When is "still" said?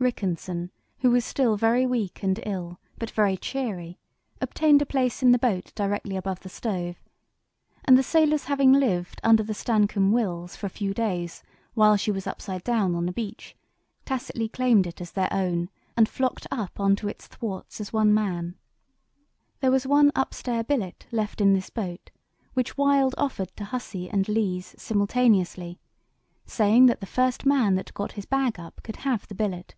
1.24-1.56